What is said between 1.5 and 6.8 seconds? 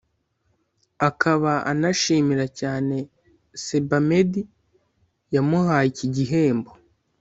anashimira cyane Sebamed yamuhaye iki gihembo